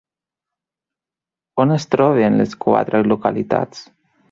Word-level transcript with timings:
On 1.65 1.75
es 1.77 1.85
troben 1.97 2.41
les 2.41 2.57
quatre 2.65 3.05
localitats? 3.13 3.87